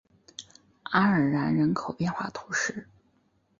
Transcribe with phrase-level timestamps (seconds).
[0.85, 2.87] 阿尔然人口变化图示